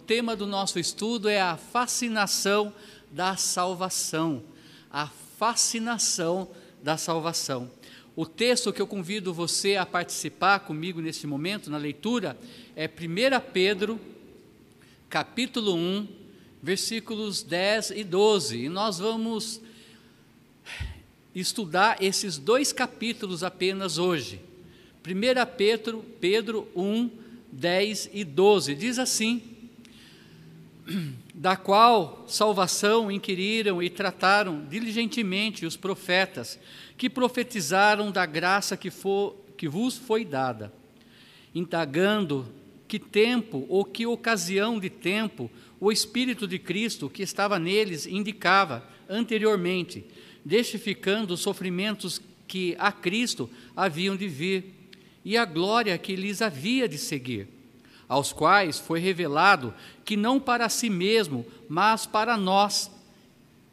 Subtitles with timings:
[0.00, 2.72] tema do nosso estudo é a fascinação
[3.10, 4.42] da salvação.
[4.90, 5.06] A
[5.38, 6.48] fascinação
[6.82, 7.70] da salvação.
[8.16, 12.36] O texto que eu convido você a participar comigo neste momento, na leitura,
[12.74, 14.00] é 1 Pedro,
[15.08, 16.08] capítulo 1,
[16.62, 18.64] versículos 10 e 12.
[18.64, 19.60] E nós vamos
[21.34, 24.40] estudar esses dois capítulos apenas hoje.
[25.06, 27.10] 1 Pedro, Pedro 1,
[27.52, 28.74] 10 e 12.
[28.74, 29.49] Diz assim:
[31.34, 36.58] Da qual salvação inquiriram e trataram diligentemente os profetas,
[36.98, 40.70] que profetizaram da graça que, for, que vos foi dada,
[41.54, 42.46] indagando
[42.86, 45.50] que tempo ou que ocasião de tempo
[45.80, 50.04] o Espírito de Cristo que estava neles indicava anteriormente,
[50.44, 54.74] justificando os sofrimentos que a Cristo haviam de vir
[55.24, 57.48] e a glória que lhes havia de seguir,
[58.10, 59.72] aos quais foi revelado
[60.04, 62.90] que não para si mesmo, mas para nós,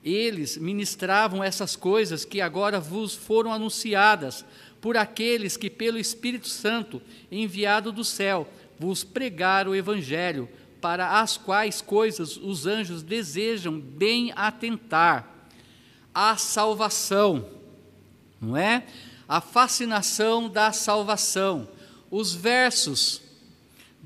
[0.03, 4.45] eles ministravam essas coisas que agora vos foram anunciadas
[4.79, 10.47] por aqueles que, pelo Espírito Santo, enviado do céu, vos pregaram o Evangelho,
[10.79, 15.27] para as quais coisas os anjos desejam bem atentar.
[16.13, 17.49] A salvação,
[18.39, 18.85] não é?
[19.27, 21.67] A fascinação da salvação.
[22.11, 23.26] Os versos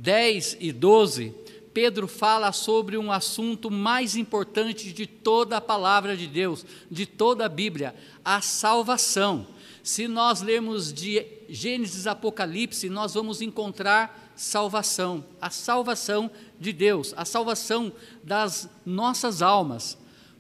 [0.02, 1.36] 10 e 12
[1.74, 7.46] Pedro fala sobre um assunto mais importante de toda a palavra de Deus, de toda
[7.46, 9.48] a Bíblia, a salvação.
[9.82, 16.30] Se nós lermos de Gênesis Apocalipse, nós vamos encontrar salvação, a salvação
[16.60, 19.98] de Deus, a salvação das nossas almas.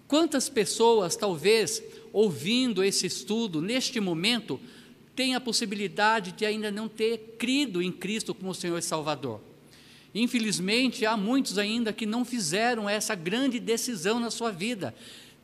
[0.07, 4.59] Quantas pessoas, talvez, ouvindo esse estudo, neste momento,
[5.21, 9.39] têm a possibilidade de ainda não ter crido em Cristo como Senhor e Salvador?
[10.15, 14.95] Infelizmente, há muitos ainda que não fizeram essa grande decisão na sua vida,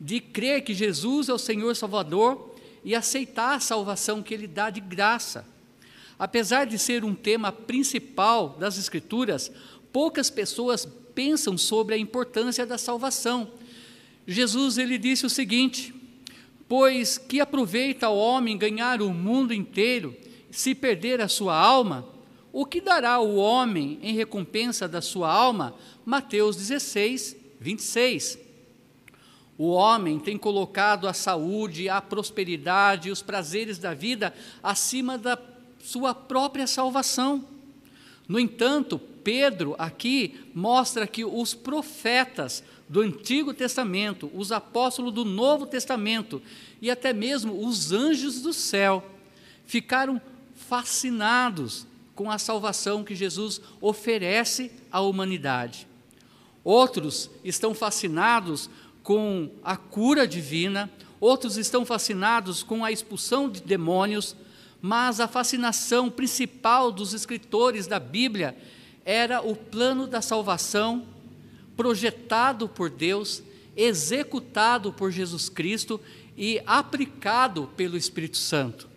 [0.01, 4.71] de crer que Jesus é o Senhor Salvador e aceitar a salvação que Ele dá
[4.71, 5.45] de graça.
[6.17, 9.51] Apesar de ser um tema principal das Escrituras,
[9.93, 13.51] poucas pessoas pensam sobre a importância da salvação.
[14.25, 15.93] Jesus ele disse o seguinte:
[16.67, 20.15] Pois que aproveita o homem ganhar o mundo inteiro,
[20.51, 22.05] se perder a sua alma?
[22.51, 25.75] O que dará o homem em recompensa da sua alma?
[26.05, 28.39] Mateus 16, 26.
[29.57, 35.37] O homem tem colocado a saúde, a prosperidade e os prazeres da vida acima da
[35.79, 37.43] sua própria salvação.
[38.27, 45.65] No entanto, Pedro aqui mostra que os profetas do Antigo Testamento, os apóstolos do Novo
[45.65, 46.41] Testamento
[46.81, 49.05] e até mesmo os anjos do céu
[49.65, 50.21] ficaram
[50.55, 55.87] fascinados com a salvação que Jesus oferece à humanidade.
[56.63, 58.69] Outros estão fascinados
[59.03, 64.35] com a cura divina, outros estão fascinados com a expulsão de demônios,
[64.81, 68.57] mas a fascinação principal dos escritores da Bíblia
[69.05, 71.05] era o plano da salvação
[71.77, 73.43] projetado por Deus,
[73.75, 76.01] executado por Jesus Cristo
[76.35, 78.89] e aplicado pelo Espírito Santo.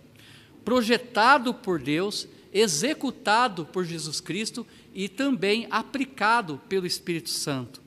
[0.64, 7.80] Projetado por Deus, executado por Jesus Cristo e também aplicado pelo Espírito Santo.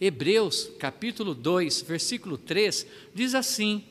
[0.00, 3.82] Hebreus, capítulo 2, versículo 3, diz assim: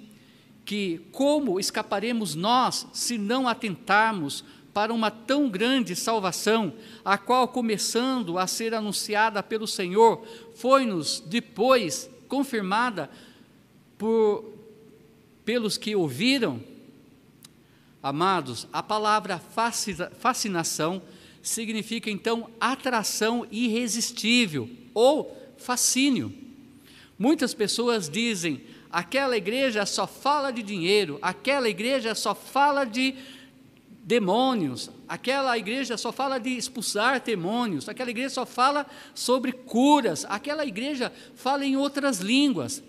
[0.65, 4.43] que como escaparemos nós se não atentarmos
[4.73, 6.73] para uma tão grande salvação,
[7.05, 10.25] a qual, começando a ser anunciada pelo Senhor,
[10.55, 13.09] foi-nos depois confirmada
[13.97, 14.51] por,
[15.45, 16.59] pelos que ouviram?
[18.01, 19.39] Amados, a palavra
[20.19, 21.01] fascinação
[21.41, 26.33] significa então atração irresistível ou fascínio.
[27.17, 33.15] Muitas pessoas dizem: aquela igreja só fala de dinheiro, aquela igreja só fala de
[34.03, 38.85] demônios, aquela igreja só fala de expulsar demônios, aquela igreja só fala
[39.15, 42.83] sobre curas, aquela igreja fala em outras línguas.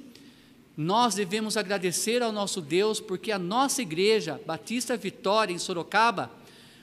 [0.76, 6.32] Nós devemos agradecer ao nosso Deus porque a nossa igreja, Batista Vitória, em Sorocaba,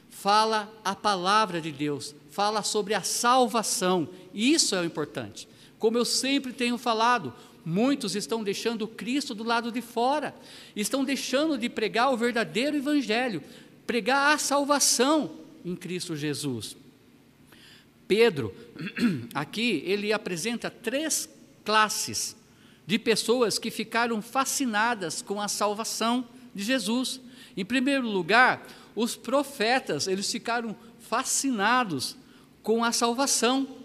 [0.10, 4.08] fala a palavra de Deus, fala sobre a salvação.
[4.34, 5.46] Isso é o importante.
[5.78, 7.34] Como eu sempre tenho falado,
[7.66, 10.34] muitos estão deixando Cristo do lado de fora,
[10.76, 13.44] estão deixando de pregar o verdadeiro Evangelho,
[13.86, 15.32] pregar a salvação
[15.64, 16.76] em Cristo Jesus.
[18.08, 18.54] Pedro,
[19.34, 21.30] aqui, ele apresenta três
[21.64, 22.36] classes
[22.86, 27.22] de pessoas que ficaram fascinadas com a salvação de Jesus.
[27.56, 32.18] Em primeiro lugar, os profetas, eles ficaram fascinados
[32.64, 33.82] com a salvação,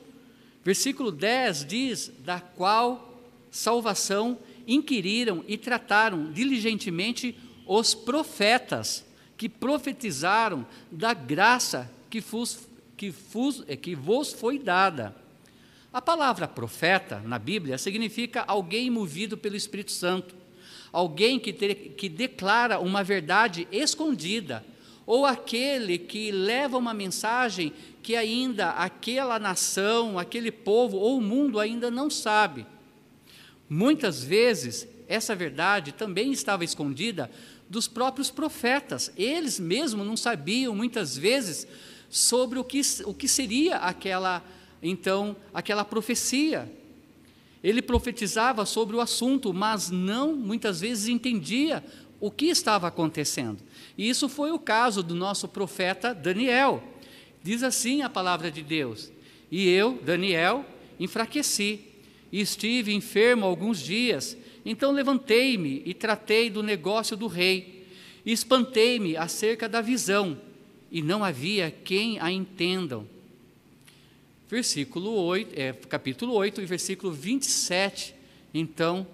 [0.67, 3.23] Versículo 10 diz: da qual
[3.53, 9.05] salvação inquiriram e trataram diligentemente os profetas
[9.37, 12.67] que profetizaram da graça que, vos,
[12.97, 13.15] que,
[13.69, 15.15] eh, que vos foi dada.
[15.93, 20.35] A palavra profeta na Bíblia significa alguém movido pelo Espírito Santo,
[20.93, 24.65] alguém que, que declara uma verdade escondida,
[25.07, 27.73] ou aquele que leva uma mensagem
[28.03, 32.67] que ainda aquela nação, aquele povo ou o mundo ainda não sabe.
[33.69, 37.31] Muitas vezes, essa verdade também estava escondida
[37.69, 39.13] dos próprios profetas.
[39.17, 41.67] Eles mesmos não sabiam, muitas vezes,
[42.09, 44.43] sobre o que, o que seria aquela,
[44.83, 46.71] então, aquela profecia.
[47.63, 51.85] Ele profetizava sobre o assunto, mas não, muitas vezes, entendia
[52.21, 53.59] o que estava acontecendo.
[53.97, 56.83] E isso foi o caso do nosso profeta Daniel.
[57.43, 59.11] Diz assim a palavra de Deus:
[59.51, 60.65] E eu, Daniel,
[60.99, 61.81] enfraqueci,
[62.33, 64.37] e estive enfermo alguns dias.
[64.69, 67.87] Então levantei-me e tratei do negócio do rei,
[68.25, 70.37] e espantei-me acerca da visão,
[70.91, 73.07] e não havia quem a entendam.
[74.51, 78.13] Versículo 8, é, capítulo 8 e versículo 27,
[78.53, 79.07] então,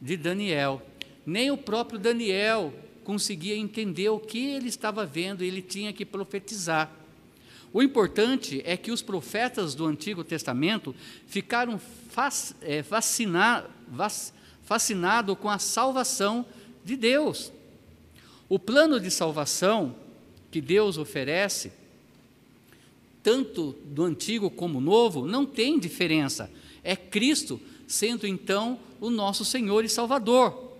[0.00, 0.80] de Daniel.
[1.26, 2.72] Nem o próprio Daniel
[3.02, 6.88] conseguia entender o que ele estava vendo, ele tinha que profetizar.
[7.72, 10.94] O importante é que os profetas do Antigo Testamento
[11.26, 11.80] ficaram
[12.62, 12.82] é,
[14.70, 16.46] fascinados com a salvação
[16.84, 17.50] de Deus.
[18.48, 19.96] O plano de salvação
[20.48, 21.72] que Deus oferece,
[23.20, 26.48] tanto do Antigo como Novo, não tem diferença.
[26.84, 30.70] É Cristo sendo então o nosso Senhor e Salvador.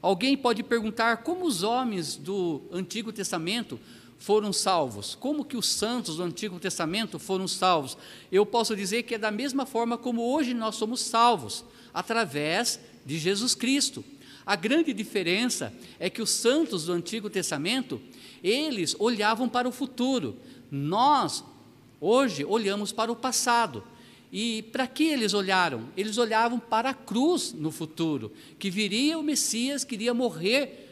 [0.00, 3.80] Alguém pode perguntar como os homens do Antigo Testamento
[4.16, 5.16] foram salvos?
[5.16, 7.98] Como que os santos do Antigo Testamento foram salvos?
[8.30, 13.18] Eu posso dizer que é da mesma forma como hoje nós somos salvos, através de
[13.18, 14.04] Jesus Cristo.
[14.46, 18.00] A grande diferença é que os santos do Antigo Testamento,
[18.42, 20.36] eles olhavam para o futuro.
[20.70, 21.42] Nós,
[22.00, 23.82] hoje, olhamos para o passado.
[24.36, 25.88] E para que eles olharam?
[25.96, 30.84] Eles olhavam para a cruz no futuro, que viria o Messias, queria morrer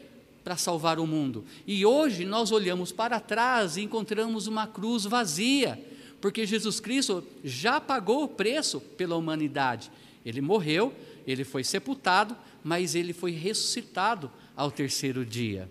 [0.43, 1.43] para salvar o mundo.
[1.67, 5.77] E hoje nós olhamos para trás e encontramos uma cruz vazia,
[6.21, 9.91] porque Jesus Cristo já pagou o preço pela humanidade.
[10.25, 10.93] Ele morreu,
[11.25, 15.69] ele foi sepultado, mas ele foi ressuscitado ao terceiro dia.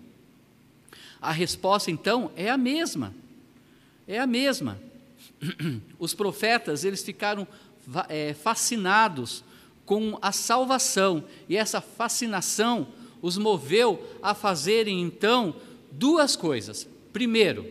[1.21, 3.13] A resposta então é a mesma.
[4.07, 4.79] É a mesma.
[5.97, 7.47] Os profetas, eles ficaram
[8.09, 9.43] é, fascinados
[9.85, 12.87] com a salvação, e essa fascinação
[13.21, 15.55] os moveu a fazerem então
[15.91, 16.87] duas coisas.
[17.11, 17.65] Primeiro,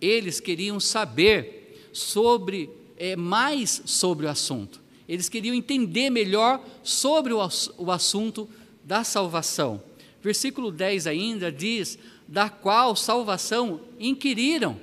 [0.00, 4.80] eles queriam saber sobre é, mais sobre o assunto.
[5.08, 7.40] Eles queriam entender melhor sobre o,
[7.90, 8.48] assunto
[8.82, 9.82] da salvação.
[10.22, 14.80] Versículo 10 ainda diz: da qual salvação inquiriram.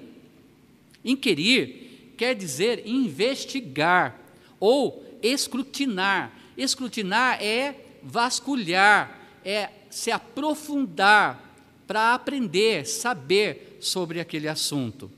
[1.04, 4.20] Inquirir quer dizer investigar
[4.60, 6.32] ou escrutinar.
[6.56, 11.44] Escrutinar é vasculhar, é se aprofundar
[11.86, 15.12] para aprender, saber sobre aquele assunto.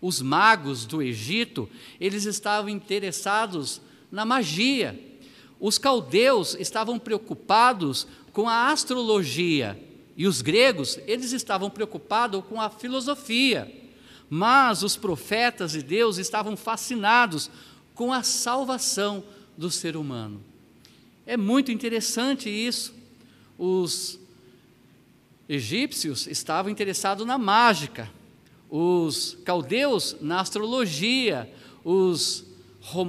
[0.00, 1.68] Os magos do Egito,
[2.00, 4.98] eles estavam interessados na magia.
[5.60, 9.78] Os caldeus estavam preocupados com a astrologia
[10.16, 13.72] e os gregos, eles estavam preocupados com a filosofia.
[14.28, 17.50] Mas os profetas de Deus estavam fascinados
[17.94, 19.24] com a salvação
[19.56, 20.42] do ser humano.
[21.24, 22.98] É muito interessante isso
[23.58, 24.20] os
[25.48, 28.08] egípcios estavam interessados na mágica,
[28.70, 31.52] os caldeus na astrologia,
[31.84, 32.44] os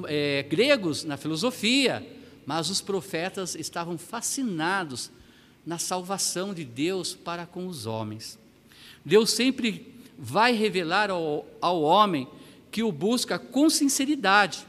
[0.07, 2.05] é, gregos na filosofia,
[2.45, 5.11] mas os profetas estavam fascinados
[5.65, 8.39] na salvação de Deus para com os homens.
[9.05, 12.27] Deus sempre vai revelar ao, ao homem
[12.71, 14.65] que o busca com sinceridade.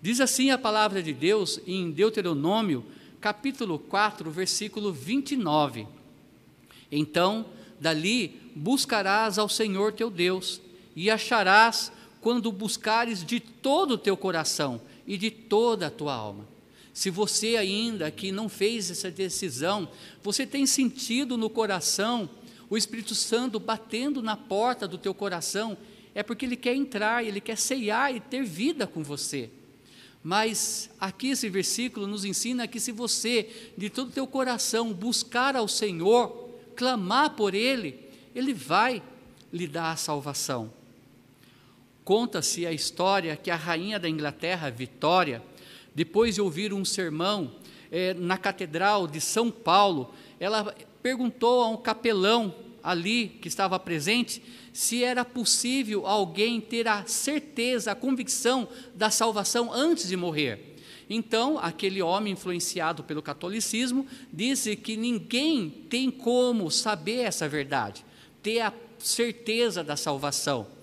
[0.00, 2.84] Diz assim a palavra de Deus em Deuteronômio
[3.20, 5.86] capítulo 4, versículo 29.
[6.90, 7.46] Então,
[7.80, 10.60] dali buscarás ao Senhor teu Deus,
[10.94, 11.92] e acharás
[12.26, 16.44] quando buscares de todo o teu coração e de toda a tua alma.
[16.92, 19.88] Se você ainda que não fez essa decisão,
[20.24, 22.28] você tem sentido no coração
[22.68, 25.78] o Espírito Santo batendo na porta do teu coração,
[26.16, 29.48] é porque ele quer entrar, ele quer ceiar e ter vida com você.
[30.20, 35.54] Mas aqui esse versículo nos ensina que se você, de todo o teu coração, buscar
[35.54, 38.00] ao Senhor, clamar por Ele,
[38.34, 39.00] Ele vai
[39.52, 40.74] lhe dar a salvação.
[42.06, 45.42] Conta-se a história que a rainha da Inglaterra, Vitória,
[45.92, 47.50] depois de ouvir um sermão
[47.90, 50.72] eh, na Catedral de São Paulo, ela
[51.02, 54.40] perguntou a um capelão ali que estava presente
[54.72, 60.76] se era possível alguém ter a certeza, a convicção da salvação antes de morrer.
[61.10, 68.04] Então, aquele homem influenciado pelo catolicismo disse que ninguém tem como saber essa verdade,
[68.40, 70.75] ter a certeza da salvação.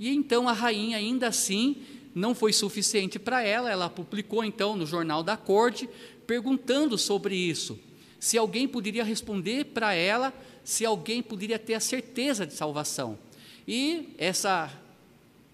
[0.00, 1.76] E então a rainha, ainda assim,
[2.14, 5.86] não foi suficiente para ela, ela publicou então no jornal da corte,
[6.26, 7.78] perguntando sobre isso.
[8.18, 10.32] Se alguém poderia responder para ela,
[10.64, 13.18] se alguém poderia ter a certeza de salvação.
[13.68, 14.72] E essa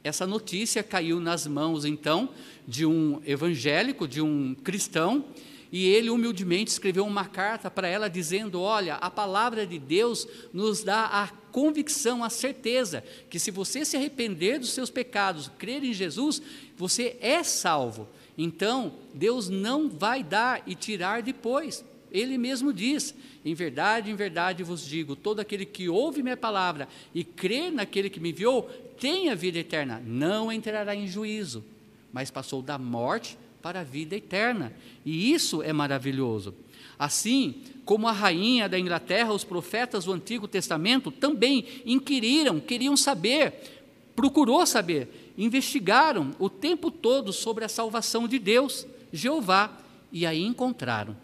[0.04, 2.28] essa notícia caiu nas mãos então
[2.68, 5.24] de um evangélico, de um cristão,
[5.72, 10.84] e ele humildemente escreveu uma carta para ela dizendo: Olha, a palavra de Deus nos
[10.84, 15.94] dá a convicção, a certeza que se você se arrepender dos seus pecados, crer em
[15.94, 16.42] Jesus,
[16.76, 18.06] você é salvo.
[18.36, 21.82] Então, Deus não vai dar e tirar depois.
[22.12, 26.86] Ele mesmo diz: Em verdade, em verdade vos digo: todo aquele que ouve minha palavra
[27.14, 28.64] e crê naquele que me enviou,
[29.00, 31.64] tem a vida eterna, não entrará em juízo,
[32.12, 34.74] mas passou da morte para a vida eterna.
[35.06, 36.54] E isso é maravilhoso.
[36.98, 43.76] Assim como a rainha da Inglaterra, os profetas do Antigo Testamento também inquiriram, queriam saber,
[44.16, 49.78] procurou saber, investigaram o tempo todo sobre a salvação de Deus, Jeová,
[50.10, 51.16] e aí encontraram.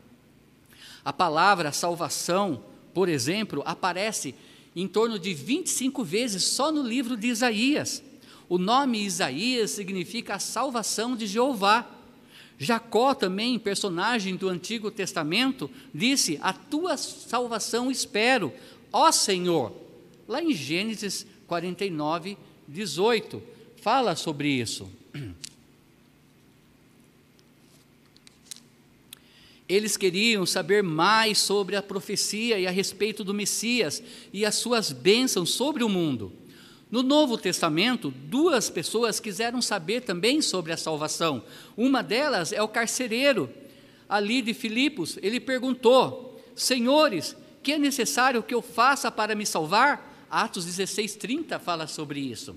[1.05, 2.63] A palavra salvação,
[2.95, 4.35] por exemplo, aparece
[4.75, 8.03] em torno de 25 vezes só no livro de Isaías.
[8.49, 11.87] O nome Isaías significa a salvação de Jeová.
[12.63, 18.53] Jacó, também personagem do Antigo Testamento, disse: A tua salvação espero,
[18.93, 19.75] ó Senhor.
[20.29, 22.39] Lá em Gênesis 49,
[22.69, 23.43] 18,
[23.79, 24.89] fala sobre isso.
[29.69, 34.01] Eles queriam saber mais sobre a profecia e a respeito do Messias
[34.33, 36.33] e as suas bênçãos sobre o mundo.
[36.93, 41.43] No Novo Testamento, duas pessoas quiseram saber também sobre a salvação.
[41.75, 43.49] Uma delas é o carcereiro,
[44.07, 45.19] ali de Filipos.
[45.23, 50.27] Ele perguntou: Senhores, que é necessário que eu faça para me salvar?
[50.31, 52.55] Atos 16, 30 fala sobre isso.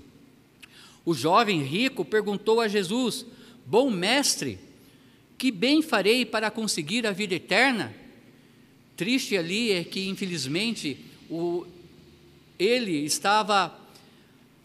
[1.02, 3.24] O jovem rico perguntou a Jesus:
[3.64, 4.58] Bom mestre,
[5.38, 7.94] que bem farei para conseguir a vida eterna?
[8.98, 11.66] Triste ali é que, infelizmente, o,
[12.58, 13.85] ele estava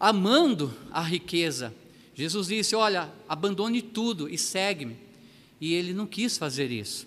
[0.02, 1.72] amando a riqueza.
[2.12, 4.96] Jesus disse: Olha, abandone tudo e segue-me.
[5.60, 7.06] E ele não quis fazer isso.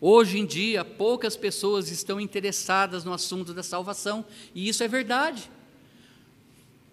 [0.00, 5.50] Hoje em dia, poucas pessoas estão interessadas no assunto da salvação, e isso é verdade.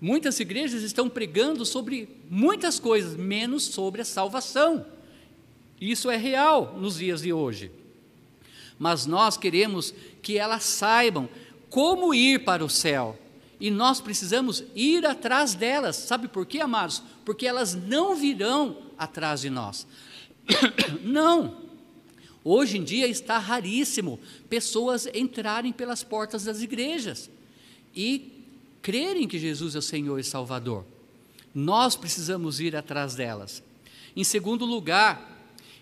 [0.02, 4.86] Muitas igrejas estão pregando sobre muitas coisas, menos sobre a salvação.
[5.80, 7.72] Isso é real nos dias de hoje.
[8.80, 11.30] Mas nós queremos que elas saibam
[11.70, 13.20] como ir para o céu,
[13.64, 15.96] e nós precisamos ir atrás delas.
[15.96, 17.02] Sabe por quê, amados?
[17.24, 19.88] Porque elas não virão atrás de nós.
[21.02, 21.64] Não.
[22.44, 27.30] Hoje em dia está raríssimo pessoas entrarem pelas portas das igrejas
[27.96, 28.34] e
[28.82, 30.84] crerem que Jesus é o Senhor e Salvador.
[31.56, 33.64] Nós precisamos ir atrás delas.
[34.14, 35.33] Em segundo lugar,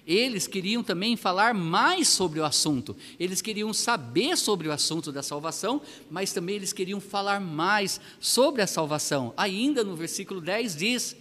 [0.06, 5.22] eles queriam também falar mais sobre o assunto, eles queriam saber sobre o assunto da
[5.22, 9.34] salvação, mas também eles queriam falar mais sobre a salvação.
[9.38, 11.16] Ainda no versículo 10 diz: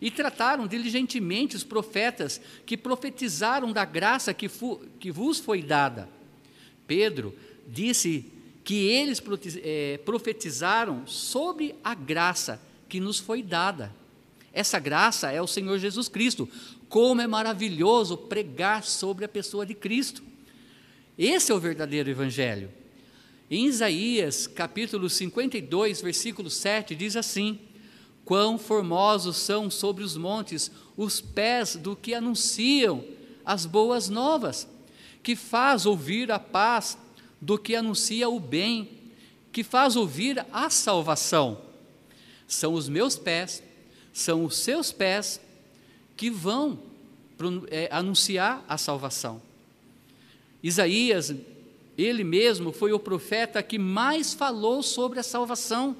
[0.00, 4.50] E trataram diligentemente os profetas que profetizaram da graça que,
[5.00, 6.08] que vos foi dada.
[6.86, 7.34] Pedro
[7.66, 9.22] disse que eles
[9.62, 13.94] eh, profetizaram sobre a graça que nos foi dada.
[14.52, 16.48] Essa graça é o Senhor Jesus Cristo.
[16.88, 20.22] Como é maravilhoso pregar sobre a pessoa de Cristo.
[21.18, 22.70] Esse é o verdadeiro Evangelho.
[23.50, 27.60] Em Isaías, capítulo 52, versículo 7, diz assim:
[28.24, 33.04] Quão formosos são sobre os montes os pés do que anunciam
[33.44, 34.68] as boas novas,
[35.22, 36.98] que faz ouvir a paz
[37.40, 38.90] do que anuncia o bem,
[39.52, 41.62] que faz ouvir a salvação.
[42.46, 43.62] São os meus pés
[44.16, 45.38] são os seus pés
[46.16, 46.78] que vão
[47.70, 49.42] é, anunciar a salvação.
[50.62, 51.34] Isaías,
[51.96, 55.96] ele mesmo foi o profeta que mais falou sobre a salvação.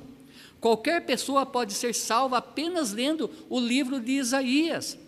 [0.61, 4.99] Qualquer pessoa pode ser salva apenas lendo o livro de Isaías.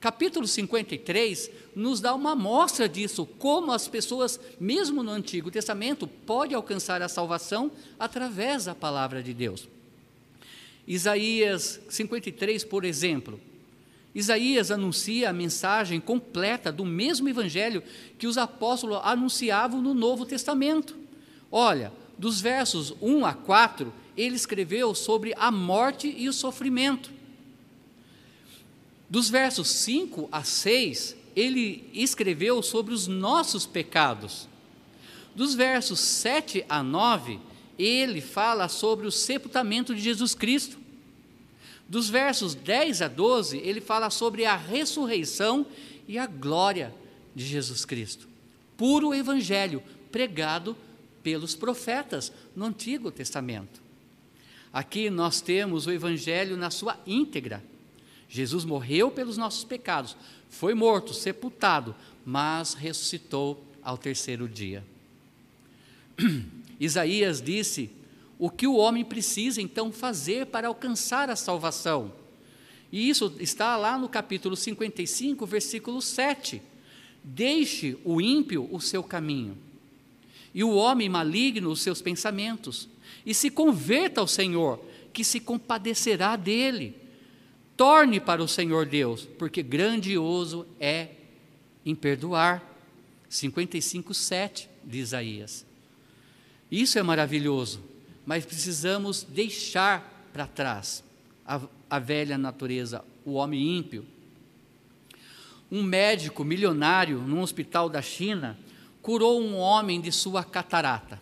[0.00, 6.56] Capítulo 53 nos dá uma amostra disso, como as pessoas, mesmo no Antigo Testamento, podem
[6.56, 9.68] alcançar a salvação através da palavra de Deus.
[10.86, 13.40] Isaías 53, por exemplo.
[14.18, 17.84] Isaías anuncia a mensagem completa do mesmo evangelho
[18.18, 20.96] que os apóstolos anunciavam no Novo Testamento.
[21.52, 27.12] Olha, dos versos 1 a 4, ele escreveu sobre a morte e o sofrimento.
[29.08, 34.48] Dos versos 5 a 6, ele escreveu sobre os nossos pecados.
[35.32, 37.38] Dos versos 7 a 9,
[37.78, 40.76] ele fala sobre o sepultamento de Jesus Cristo.
[41.88, 45.66] Dos versos 10 a 12, ele fala sobre a ressurreição
[46.06, 46.94] e a glória
[47.34, 48.28] de Jesus Cristo.
[48.76, 50.76] Puro evangelho pregado
[51.22, 53.80] pelos profetas no Antigo Testamento.
[54.72, 57.64] Aqui nós temos o evangelho na sua íntegra.
[58.28, 60.14] Jesus morreu pelos nossos pecados,
[60.50, 64.84] foi morto, sepultado, mas ressuscitou ao terceiro dia.
[66.78, 67.90] Isaías disse
[68.38, 72.12] o que o homem precisa então fazer para alcançar a salvação.
[72.92, 76.62] E isso está lá no capítulo 55, versículo 7.
[77.22, 79.58] Deixe o ímpio o seu caminho,
[80.54, 82.88] e o homem maligno os seus pensamentos,
[83.26, 86.94] e se converta ao Senhor, que se compadecerá dele.
[87.76, 91.08] Torne para o Senhor Deus, porque grandioso é
[91.84, 92.64] em perdoar.
[93.28, 95.66] 55, 7 de Isaías.
[96.70, 97.78] Isso é maravilhoso
[98.28, 101.02] mas precisamos deixar para trás
[101.46, 104.04] a, a velha natureza, o homem ímpio.
[105.72, 108.58] Um médico milionário num hospital da China
[109.00, 111.18] curou um homem de sua catarata.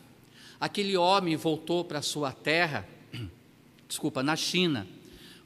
[0.59, 2.85] Aquele homem voltou para sua terra,
[3.87, 4.85] desculpa, na China,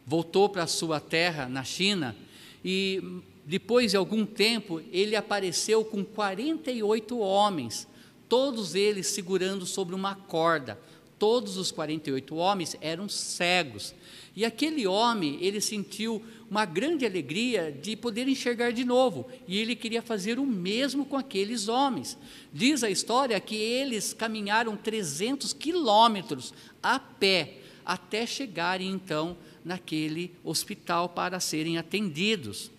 [0.06, 2.16] voltou para sua terra na China
[2.64, 7.86] e depois de algum tempo ele apareceu com 48 homens,
[8.30, 10.78] todos eles segurando sobre uma corda,
[11.20, 13.94] todos os 48 homens eram cegos.
[14.34, 19.76] E aquele homem, ele sentiu uma grande alegria de poder enxergar de novo, e ele
[19.76, 22.16] queria fazer o mesmo com aqueles homens.
[22.52, 31.10] Diz a história que eles caminharam 300 quilômetros a pé até chegarem então naquele hospital
[31.10, 32.71] para serem atendidos.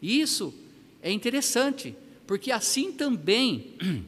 [0.00, 0.54] Isso
[1.02, 1.96] é interessante,
[2.26, 3.74] porque assim também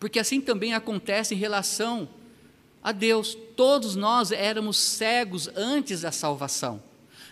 [0.00, 2.08] porque assim também acontece em relação
[2.84, 3.36] a Deus.
[3.56, 6.82] Todos nós éramos cegos antes da salvação.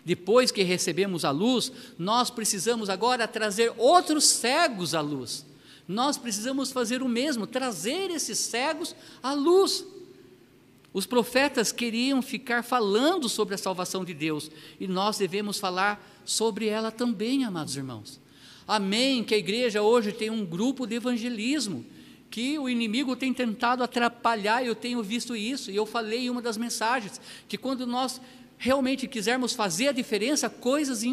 [0.04, 5.44] Depois que recebemos a luz, nós precisamos agora trazer outros cegos à luz.
[5.86, 9.84] Nós precisamos fazer o mesmo, trazer esses cegos à luz.
[10.92, 16.66] Os profetas queriam ficar falando sobre a salvação de Deus e nós devemos falar sobre
[16.66, 18.20] ela também, amados irmãos.
[18.66, 19.22] Amém.
[19.22, 21.84] Que a igreja hoje tem um grupo de evangelismo
[22.32, 26.40] que o inimigo tem tentado atrapalhar, eu tenho visto isso, e eu falei em uma
[26.40, 28.22] das mensagens, que quando nós
[28.56, 31.04] realmente quisermos fazer a diferença, coisas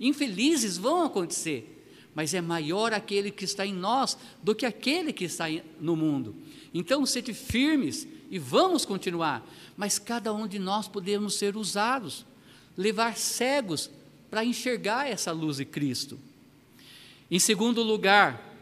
[0.00, 5.24] infelizes vão acontecer, mas é maior aquele que está em nós do que aquele que
[5.24, 5.44] está
[5.78, 6.34] no mundo.
[6.72, 9.46] Então, sede firmes e vamos continuar,
[9.76, 12.24] mas cada um de nós podemos ser usados,
[12.74, 13.90] levar cegos
[14.30, 16.18] para enxergar essa luz de Cristo.
[17.30, 18.53] Em segundo lugar,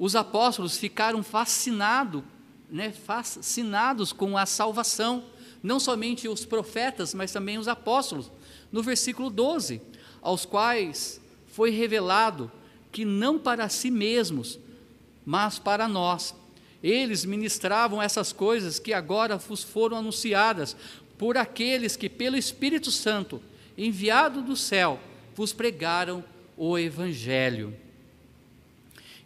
[0.00, 2.22] os apóstolos ficaram fascinados,
[2.70, 5.22] né, fascinados com a salvação,
[5.62, 8.32] não somente os profetas, mas também os apóstolos.
[8.72, 9.82] No versículo 12,
[10.22, 12.50] aos quais foi revelado
[12.90, 14.58] que não para si mesmos,
[15.22, 16.34] mas para nós.
[16.82, 20.74] Eles ministravam essas coisas que agora vos foram anunciadas
[21.18, 23.42] por aqueles que, pelo Espírito Santo,
[23.76, 24.98] enviado do céu,
[25.36, 26.24] vos pregaram
[26.56, 27.76] o Evangelho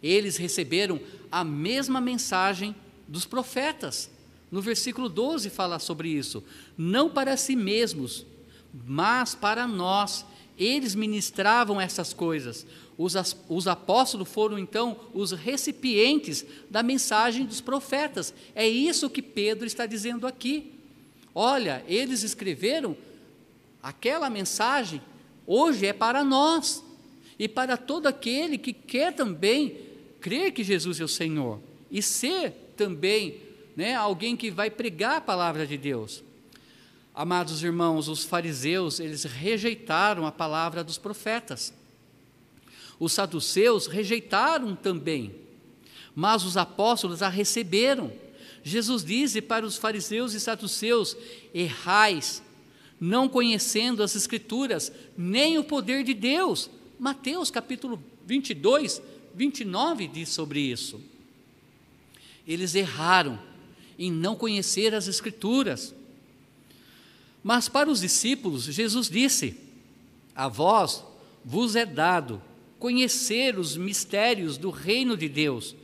[0.05, 0.99] eles receberam
[1.31, 2.75] a mesma mensagem
[3.07, 4.09] dos profetas.
[4.51, 6.43] No versículo 12 fala sobre isso.
[6.77, 8.23] Não para si mesmos,
[8.85, 10.23] mas para nós.
[10.57, 12.65] Eles ministravam essas coisas.
[12.97, 13.15] Os,
[13.49, 18.33] os apóstolos foram então os recipientes da mensagem dos profetas.
[18.53, 20.71] É isso que Pedro está dizendo aqui.
[21.33, 22.95] Olha, eles escreveram
[23.81, 25.01] aquela mensagem,
[25.45, 26.81] hoje é para nós
[27.37, 29.84] e para todo aquele que quer também
[30.25, 31.61] crer que Jesus é o Senhor
[31.91, 33.37] e ser também
[33.75, 36.23] né, alguém que vai pregar a palavra de Deus.
[37.13, 41.71] Amados irmãos, os fariseus, eles rejeitaram a palavra dos profetas.
[42.99, 45.35] Os saduceus rejeitaram também,
[46.15, 48.11] mas os apóstolos a receberam.
[48.63, 51.15] Jesus disse para os fariseus e saduceus:
[51.53, 52.41] errais,
[52.99, 56.67] não conhecendo as Escrituras, nem o poder de Deus.
[56.97, 59.03] Mateus capítulo 22,
[59.35, 61.01] 29 diz sobre isso.
[62.47, 63.39] Eles erraram
[63.99, 65.93] em não conhecer as Escrituras.
[67.43, 69.57] Mas para os discípulos, Jesus disse:
[70.35, 71.03] A vós
[71.43, 72.41] vos é dado
[72.79, 75.75] conhecer os mistérios do reino de Deus,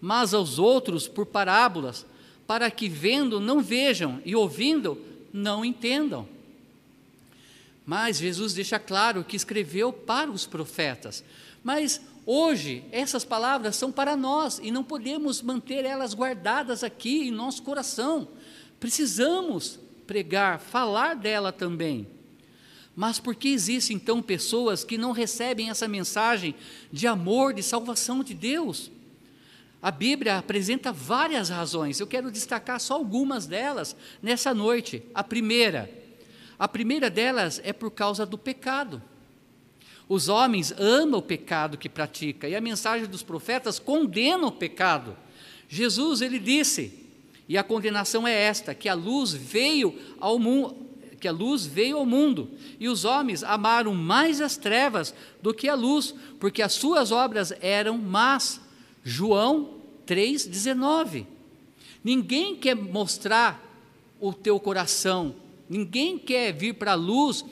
[0.00, 2.06] mas aos outros por parábolas,
[2.46, 4.98] para que vendo não vejam e ouvindo
[5.32, 6.28] não entendam.
[7.84, 11.24] Mas Jesus deixa claro que escreveu para os profetas.
[11.62, 17.30] Mas hoje essas palavras são para nós e não podemos manter elas guardadas aqui em
[17.30, 18.28] nosso coração.
[18.78, 22.06] Precisamos pregar, falar dela também.
[22.96, 26.54] Mas por que existem então pessoas que não recebem essa mensagem
[26.92, 28.90] de amor, de salvação de Deus?
[29.82, 35.02] A Bíblia apresenta várias razões, eu quero destacar só algumas delas nessa noite.
[35.14, 35.90] A primeira,
[36.58, 39.02] a primeira delas é por causa do pecado.
[40.10, 45.16] Os homens amam o pecado que pratica e a mensagem dos profetas condena o pecado.
[45.68, 46.92] Jesus ele disse:
[47.48, 50.74] e a condenação é esta: que a luz veio ao mundo,
[51.20, 55.68] que a luz veio ao mundo, e os homens amaram mais as trevas do que
[55.68, 58.60] a luz, porque as suas obras eram más.
[59.04, 59.76] João
[60.08, 61.24] 3:19.
[62.02, 63.64] Ninguém quer mostrar
[64.20, 65.36] o teu coração,
[65.68, 67.44] ninguém quer vir para a luz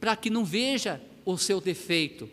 [0.00, 2.30] para que não veja o seu defeito.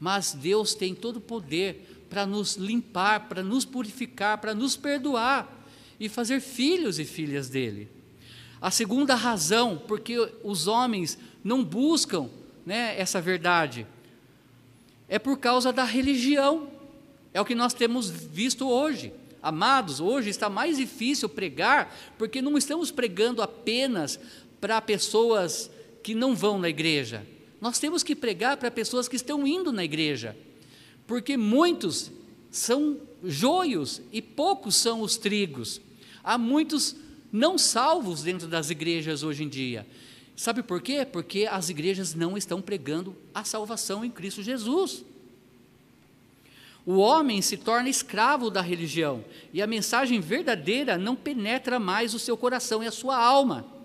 [0.00, 5.64] Mas Deus tem todo o poder para nos limpar, para nos purificar, para nos perdoar
[6.00, 7.88] e fazer filhos e filhas dele.
[8.60, 12.28] A segunda razão, porque os homens não buscam
[12.66, 13.86] né, essa verdade,
[15.08, 16.68] é por causa da religião.
[17.34, 19.12] É o que nós temos visto hoje.
[19.42, 24.18] Amados, hoje está mais difícil pregar, porque não estamos pregando apenas
[24.60, 25.70] para pessoas
[26.02, 27.26] que não vão na igreja.
[27.62, 30.36] Nós temos que pregar para pessoas que estão indo na igreja,
[31.06, 32.10] porque muitos
[32.50, 35.80] são joios e poucos são os trigos.
[36.24, 36.96] Há muitos
[37.30, 39.86] não salvos dentro das igrejas hoje em dia.
[40.34, 41.06] Sabe por quê?
[41.06, 45.04] Porque as igrejas não estão pregando a salvação em Cristo Jesus.
[46.84, 52.18] O homem se torna escravo da religião e a mensagem verdadeira não penetra mais o
[52.18, 53.81] seu coração e a sua alma.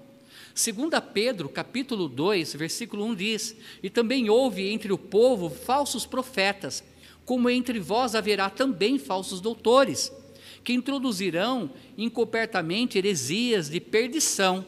[0.57, 6.83] Segunda Pedro, capítulo 2, versículo 1 diz: "E também houve entre o povo falsos profetas,
[7.23, 10.11] como entre vós haverá também falsos doutores,
[10.63, 14.65] que introduzirão encobertamente heresias de perdição.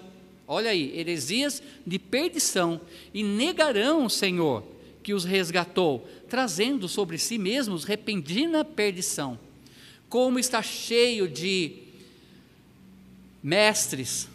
[0.48, 2.80] Olha aí, heresias de perdição,
[3.12, 4.64] e negarão o Senhor
[5.02, 9.40] que os resgatou, trazendo sobre si mesmos repentina perdição.
[10.08, 11.78] Como está cheio de
[13.42, 14.30] mestres,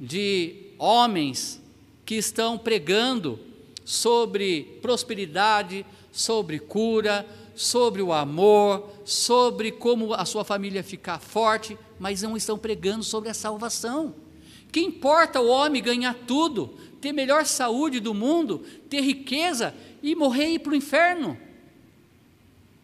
[0.00, 1.60] de homens
[2.06, 3.38] que estão pregando
[3.84, 12.22] sobre prosperidade, sobre cura, sobre o amor, sobre como a sua família ficar forte, mas
[12.22, 14.14] não estão pregando sobre a salvação.
[14.72, 16.68] Que importa o homem ganhar tudo,
[17.00, 21.36] ter melhor saúde do mundo, ter riqueza e morrer e ir para o inferno?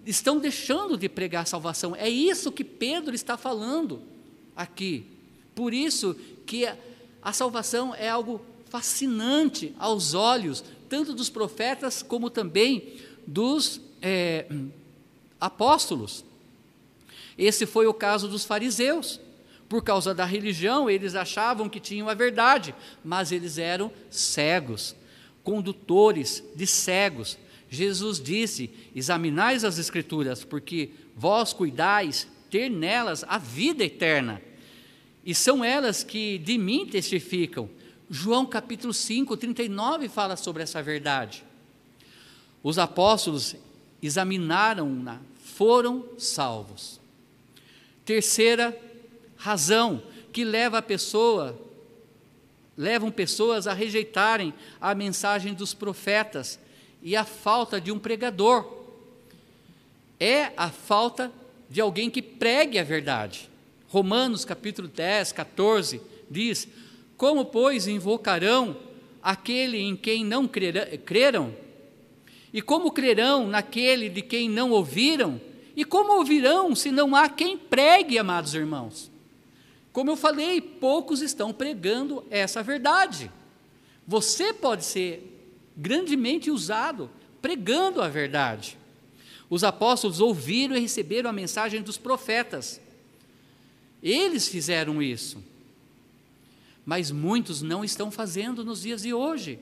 [0.04, 1.96] Estão deixando de pregar a salvação.
[1.96, 4.02] É isso que Pedro está falando
[4.54, 5.06] aqui.
[5.54, 6.68] Por isso que
[7.26, 12.94] a, salvação é algo fascinante aos olhos, tanto dos profetas como também
[13.26, 14.46] dos é,
[15.40, 16.24] apóstolos.
[17.36, 19.20] Esse foi o caso dos fariseus.
[19.68, 22.72] Por causa da religião, eles achavam que tinham a verdade,
[23.04, 24.94] mas eles eram cegos,
[25.42, 27.36] condutores de cegos.
[27.68, 34.40] Jesus disse: Examinais as Escrituras, porque vós cuidais ter nelas a vida eterna,
[35.26, 37.68] e são elas que de mim testificam.
[38.08, 41.42] João capítulo 5, 39 fala sobre essa verdade.
[42.62, 43.56] Os apóstolos
[44.00, 47.00] examinaram-na, foram salvos.
[48.04, 48.80] Terceira
[49.36, 50.00] razão
[50.32, 51.60] que leva a pessoa,
[52.76, 56.56] levam pessoas a rejeitarem a mensagem dos profetas
[57.02, 58.64] e a falta de um pregador.
[60.20, 61.32] É a falta
[61.68, 63.50] de alguém que pregue a verdade.
[63.88, 66.68] Romanos capítulo 10, 14 diz:
[67.16, 68.76] Como, pois, invocarão
[69.22, 71.54] aquele em quem não creram?
[72.52, 75.40] E como crerão naquele de quem não ouviram?
[75.76, 79.10] E como ouvirão se não há quem pregue, amados irmãos?
[79.92, 83.30] Como eu falei, poucos estão pregando essa verdade.
[84.06, 85.32] Você pode ser
[85.76, 87.10] grandemente usado
[87.42, 88.78] pregando a verdade.
[89.48, 92.80] Os apóstolos ouviram e receberam a mensagem dos profetas.
[94.02, 95.42] Eles fizeram isso.
[96.84, 99.58] Mas muitos não estão fazendo nos dias de hoje.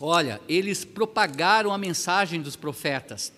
[0.00, 3.32] Olha, eles propagaram a mensagem dos profetas.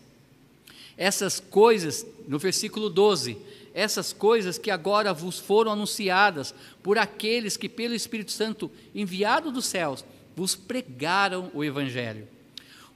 [0.96, 3.37] Essas coisas, no versículo 12,
[3.73, 9.66] essas coisas que agora vos foram anunciadas por aqueles que, pelo Espírito Santo enviado dos
[9.66, 10.05] céus,
[10.37, 12.29] vos pregaram o Evangelho.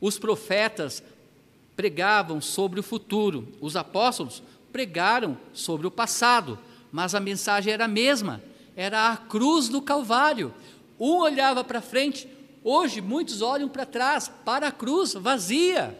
[0.01, 1.03] Os profetas
[1.77, 6.59] pregavam sobre o futuro, os apóstolos pregaram sobre o passado,
[6.91, 8.43] mas a mensagem era a mesma,
[8.77, 10.55] era a cruz do Calvário.
[10.99, 12.29] Um olhava para frente,
[12.63, 15.99] hoje muitos olham para trás, para a cruz vazia.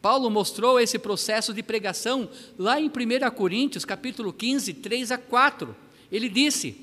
[0.00, 2.90] Paulo mostrou esse processo de pregação lá em 1
[3.34, 5.74] Coríntios, capítulo 15, 3 a 4.
[6.12, 6.76] Ele disse: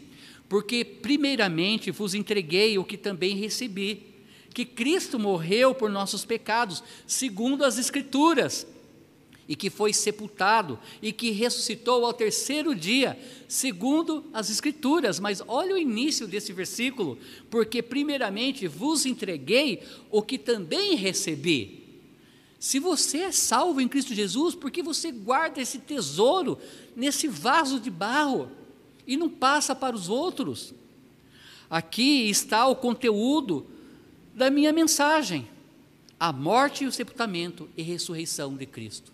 [0.50, 4.12] Porque primeiramente vos entreguei o que também recebi,
[4.54, 8.68] que Cristo morreu por nossos pecados, segundo as Escrituras,
[9.48, 15.20] e que foi sepultado e que ressuscitou ao terceiro dia, segundo as Escrituras.
[15.20, 17.18] Mas olha o início desse versículo,
[17.50, 21.84] porque primeiramente vos entreguei o que também recebi
[22.63, 26.58] se você é salvo em Cristo Jesus, por que você guarda esse tesouro
[26.96, 28.50] nesse vaso de barro
[29.06, 30.74] e não passa para os outros?
[31.70, 33.68] Aqui está o conteúdo
[34.34, 35.48] da minha mensagem:
[36.19, 39.12] a morte e o sepultamento e ressurreição de Cristo.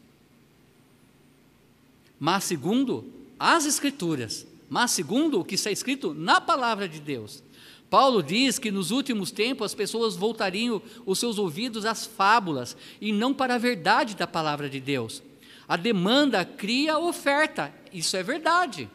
[2.19, 3.05] Mas segundo
[3.39, 7.41] as Escrituras, mas segundo o que está escrito na palavra de Deus,
[7.89, 13.11] Paulo diz que nos últimos tempos as pessoas voltariam os seus ouvidos às fábulas e
[13.11, 15.23] não para a verdade da palavra de Deus.
[15.67, 18.89] A demanda cria oferta, isso é verdade.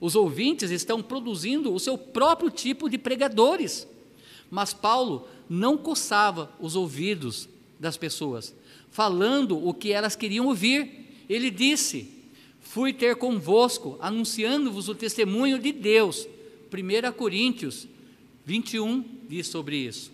[0.00, 3.88] Os ouvintes estão produzindo o seu próprio tipo de pregadores.
[4.50, 8.54] Mas Paulo não coçava os ouvidos das pessoas,
[8.90, 11.24] falando o que elas queriam ouvir.
[11.28, 12.10] Ele disse:
[12.60, 16.26] Fui ter convosco, anunciando-vos o testemunho de Deus.
[16.72, 17.86] 1 Coríntios
[18.44, 20.12] 21 diz sobre isso.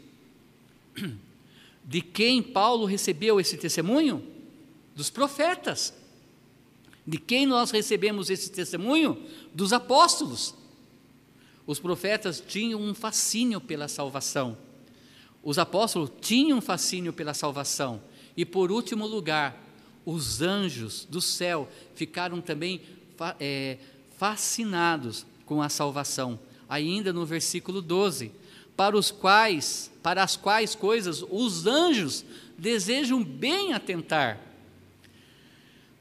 [1.84, 4.24] De quem Paulo recebeu esse testemunho?
[4.94, 5.92] Dos profetas.
[7.06, 9.20] De quem nós recebemos esse testemunho?
[9.52, 10.54] Dos apóstolos.
[11.72, 14.58] Os profetas tinham um fascínio pela salvação.
[15.42, 18.02] Os apóstolos tinham um fascínio pela salvação.
[18.36, 19.58] E por último lugar,
[20.04, 22.82] os anjos do céu ficaram também
[23.40, 23.78] é,
[24.18, 28.30] fascinados com a salvação ainda no versículo 12,
[28.76, 32.22] para os quais, para as quais coisas os anjos
[32.58, 34.38] desejam bem atentar.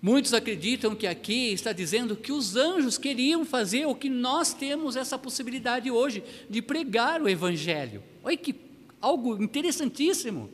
[0.02, 4.96] Muitos acreditam que aqui está dizendo que os anjos queriam fazer o que nós temos
[4.96, 8.02] essa possibilidade hoje de pregar o evangelho.
[8.24, 8.56] Olha que
[9.00, 10.50] algo interessantíssimo.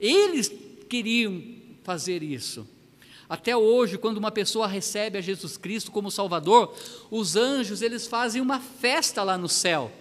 [0.00, 0.50] Eles
[0.88, 1.42] queriam
[1.84, 2.66] fazer isso.
[3.28, 6.74] Até hoje, quando uma pessoa recebe a Jesus Cristo como Salvador,
[7.10, 9.92] os anjos eles fazem uma festa lá no céu.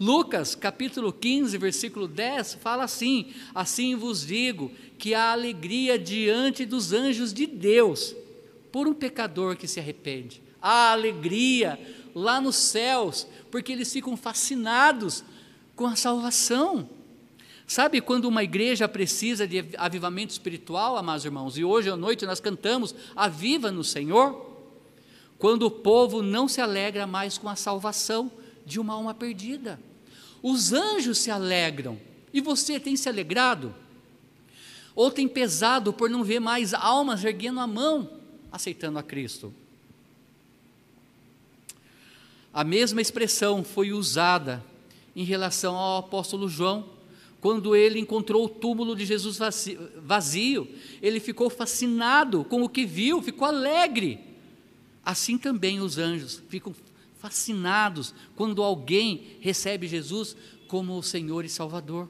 [0.00, 6.92] Lucas, capítulo 15, versículo 10, fala assim: Assim vos digo que há alegria diante dos
[6.92, 8.16] anjos de Deus
[8.70, 10.42] por um pecador que se arrepende.
[10.60, 11.78] Há alegria
[12.14, 15.24] lá nos céus, porque eles ficam fascinados
[15.74, 16.88] com a salvação.
[17.66, 22.40] Sabe quando uma igreja precisa de avivamento espiritual, amados irmãos, e hoje à noite nós
[22.40, 24.48] cantamos Aviva no Senhor?
[25.38, 28.30] Quando o povo não se alegra mais com a salvação
[28.66, 29.80] de uma alma perdida.
[30.42, 31.98] Os anjos se alegram,
[32.32, 33.74] e você tem se alegrado?
[34.94, 38.19] Ou tem pesado por não ver mais almas erguendo a mão,
[38.50, 39.52] aceitando a Cristo?
[42.52, 44.64] A mesma expressão foi usada
[45.14, 47.00] em relação ao apóstolo João
[47.40, 49.38] quando ele encontrou o túmulo de Jesus
[49.96, 50.68] vazio,
[51.00, 54.20] ele ficou fascinado com o que viu, ficou alegre.
[55.02, 56.74] Assim também os anjos ficam
[57.18, 60.36] fascinados quando alguém recebe Jesus
[60.68, 62.08] como o Senhor e Salvador.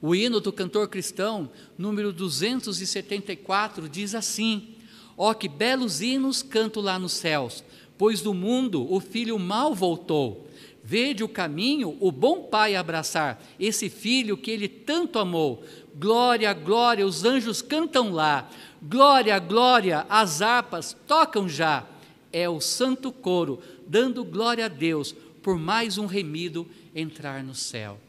[0.00, 4.71] O hino do cantor cristão, número 274, diz assim:
[5.16, 7.64] Ó que belos hinos canto lá nos céus,
[7.96, 10.48] pois do mundo o filho mal voltou
[10.84, 15.62] Vede o caminho, o bom pai abraçar, esse filho que ele tanto amou.
[15.94, 18.50] Glória, glória, os anjos cantam lá.
[18.82, 21.86] Glória, glória, as harpas tocam já.
[22.32, 28.00] É o santo coro dando glória a Deus por mais um remido entrar no céu.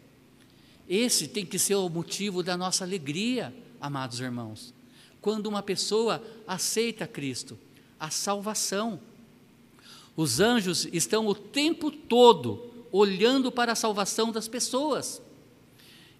[0.89, 4.72] Esse tem que ser o motivo da nossa alegria, amados irmãos.
[5.23, 7.57] Quando uma pessoa aceita Cristo,
[7.99, 8.99] a salvação
[10.15, 15.21] os anjos estão o tempo todo olhando para a salvação das pessoas.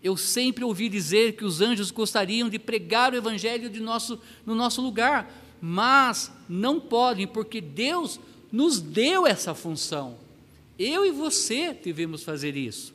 [0.01, 4.55] Eu sempre ouvi dizer que os anjos gostariam de pregar o evangelho de nosso, no
[4.55, 8.19] nosso lugar, mas não podem, porque Deus
[8.51, 10.17] nos deu essa função.
[10.77, 12.93] Eu e você devemos fazer isso.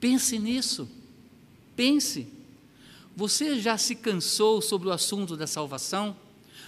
[0.00, 0.88] Pense nisso.
[1.76, 2.26] Pense.
[3.20, 6.16] Você já se cansou sobre o assunto da salvação?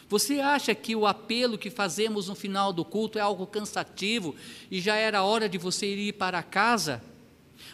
[0.07, 4.35] Você acha que o apelo que fazemos no final do culto é algo cansativo
[4.71, 7.03] e já era hora de você ir para casa?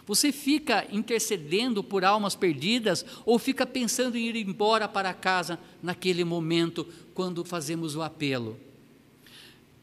[0.07, 6.23] Você fica intercedendo por almas perdidas ou fica pensando em ir embora para casa naquele
[6.23, 8.57] momento quando fazemos o apelo?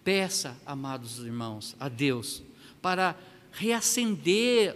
[0.06, 2.42] Peça, amados irmãos, a Deus
[2.82, 3.14] para
[3.52, 4.74] reacender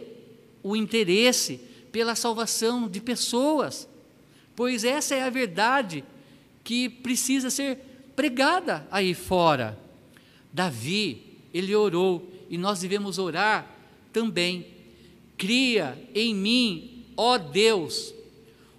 [0.62, 3.88] o interesse pela salvação de pessoas,
[4.59, 6.03] pois essa é a verdade
[6.65, 7.77] que precisa ser
[8.13, 9.79] pregada aí fora.
[10.51, 13.73] Davi, ele orou e nós devemos orar
[14.11, 14.67] também
[15.37, 18.13] Cria em mim, ó Deus,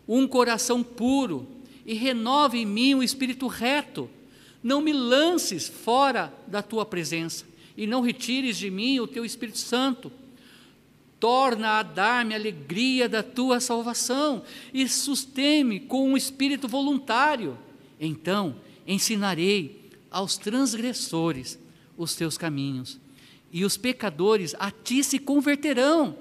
[0.06, 1.48] um coração puro
[1.86, 4.10] e renova em mim um espírito reto.
[4.62, 9.56] Não me lances fora da tua presença e não retires de mim o teu Espírito
[9.56, 10.12] Santo.
[11.20, 17.56] Torna a dar-me a alegria da tua salvação e sustém-me com um espírito voluntário.
[18.00, 18.56] Então
[18.86, 21.58] ensinarei aos transgressores
[21.96, 22.98] os teus caminhos,
[23.52, 26.16] e os pecadores a ti se converterão.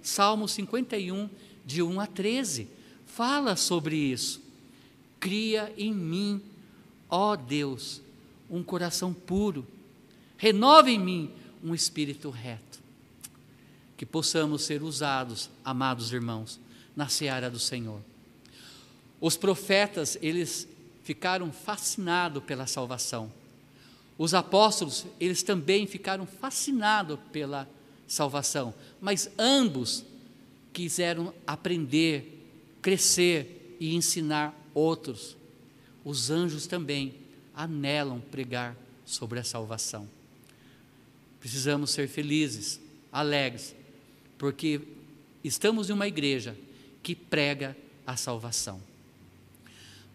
[0.00, 1.28] Salmo 51,
[1.66, 2.68] de 1 a 13,
[3.04, 4.40] fala sobre isso.
[5.18, 6.40] Cria em mim,
[7.10, 8.00] ó Deus,
[8.48, 9.66] um coração puro,
[10.36, 11.30] renova em mim
[11.64, 12.83] um espírito reto.
[13.96, 16.60] Que possamos ser usados, amados irmãos,
[16.96, 18.00] na seara do Senhor.
[19.20, 20.68] Os profetas, eles
[21.02, 23.32] ficaram fascinados pela salvação.
[24.16, 27.68] Os apóstolos, eles também ficaram fascinados pela
[28.06, 30.04] salvação, mas ambos
[30.72, 32.46] quiseram aprender,
[32.80, 35.36] crescer e ensinar outros.
[36.04, 37.14] Os anjos também
[37.54, 40.08] anelam pregar sobre a salvação.
[41.40, 42.80] Precisamos ser felizes,
[43.12, 43.74] alegres,
[44.38, 44.80] porque
[45.42, 46.56] estamos em uma igreja
[47.02, 48.80] que prega a salvação.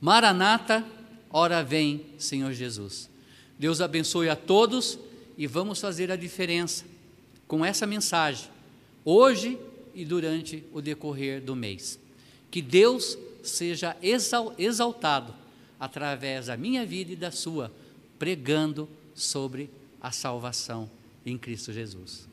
[0.02, 0.86] Maranata,
[1.30, 3.10] ora vem, Senhor Jesus.
[3.58, 4.98] Deus abençoe a todos
[5.38, 6.86] e vamos fazer a diferença
[7.48, 8.50] com essa mensagem,
[9.04, 9.58] hoje
[9.94, 12.00] e durante o decorrer do mês.
[12.52, 13.98] Que Deus seja
[14.58, 15.34] exaltado
[15.80, 17.72] através da minha vida e da sua,
[18.18, 20.90] pregando sobre a salvação
[21.26, 22.28] em Cristo Jesus.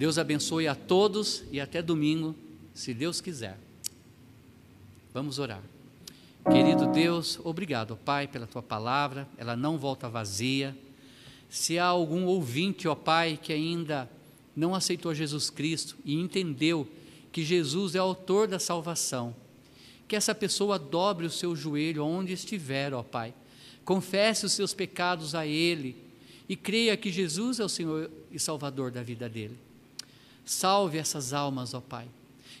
[0.00, 2.34] Deus abençoe a todos e até domingo,
[2.72, 3.58] se Deus quiser.
[5.12, 5.62] Vamos orar.
[6.50, 10.74] Querido Deus, obrigado, Pai, pela tua palavra, ela não volta vazia
[11.50, 14.08] se há algum ouvinte, ó Pai, que ainda
[14.56, 16.88] não aceitou Jesus Cristo e entendeu
[17.30, 19.36] que Jesus é autor da salvação,
[20.08, 23.34] que essa pessoa dobre o seu joelho onde estiver, ó Pai,
[23.84, 25.94] confesse os seus pecados a Ele
[26.48, 29.68] e creia que Jesus é o Senhor e Salvador da vida dele.
[30.50, 32.08] Salve essas almas, ó Pai.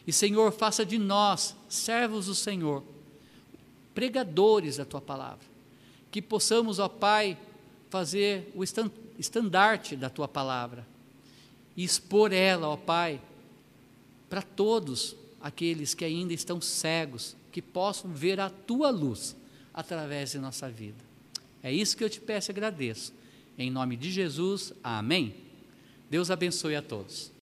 [0.06, 2.84] E Senhor, faça de nós, servos do Senhor,
[3.92, 5.44] pregadores da tua palavra.
[6.08, 7.36] Que possamos, ó Pai,
[7.88, 8.62] fazer o
[9.18, 10.86] estandarte da tua palavra
[11.76, 13.20] e expor ela, ó Pai,
[14.28, 19.34] para todos aqueles que ainda estão cegos, que possam ver a tua luz
[19.74, 21.04] através de nossa vida.
[21.60, 23.12] É isso que eu te peço e agradeço.
[23.58, 25.34] Em nome de Jesus, amém.
[26.08, 27.32] Deus abençoe a todos.